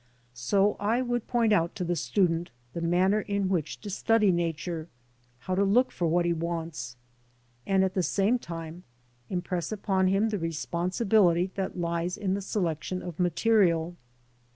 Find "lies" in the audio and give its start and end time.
11.77-12.17